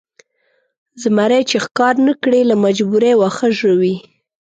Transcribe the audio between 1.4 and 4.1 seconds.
چې ښکار نه کړي له مجبورۍ واښه ژوي.